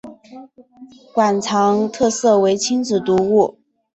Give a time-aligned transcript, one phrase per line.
[1.13, 3.59] 馆藏特色为亲子读物。